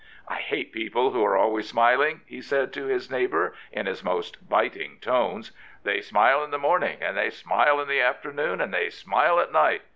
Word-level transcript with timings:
"I 0.27 0.37
hate 0.37 0.71
people 0.71 1.11
who 1.11 1.23
are 1.23 1.37
always 1.37 1.69
smiling," 1.69 2.21
he 2.25 2.41
said 2.41 2.73
to 2.73 2.85
his 2.85 3.11
neighbour 3.11 3.53
in 3.71 3.85
his 3.85 4.03
most 4.03 4.49
biting 4.49 4.97
tones." 4.99 5.51
They 5.83 6.01
smile 6.01 6.43
in 6.43 6.49
the 6.49 6.57
morning, 6.57 6.97
and 7.01 7.15
they 7.15 7.29
smile 7.29 7.79
in 7.79 7.87
the 7.87 8.01
afternoon, 8.01 8.61
and 8.61 8.73
they 8.73 8.89
smile 8.89 9.39
at 9.39 9.51
night. 9.51 9.83